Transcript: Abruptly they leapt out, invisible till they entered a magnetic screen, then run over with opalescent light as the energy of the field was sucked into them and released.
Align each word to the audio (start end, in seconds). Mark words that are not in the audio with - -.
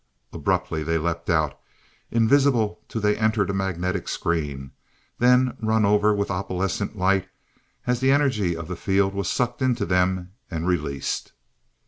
Abruptly 0.33 0.81
they 0.81 0.97
leapt 0.97 1.29
out, 1.29 1.59
invisible 2.09 2.81
till 2.89 3.01
they 3.01 3.15
entered 3.15 3.51
a 3.51 3.53
magnetic 3.53 4.07
screen, 4.09 4.71
then 5.19 5.55
run 5.61 5.85
over 5.85 6.11
with 6.11 6.31
opalescent 6.31 6.97
light 6.97 7.27
as 7.85 7.99
the 7.99 8.11
energy 8.11 8.55
of 8.57 8.67
the 8.67 8.75
field 8.75 9.13
was 9.13 9.29
sucked 9.29 9.61
into 9.61 9.85
them 9.85 10.31
and 10.49 10.65
released. 10.67 11.33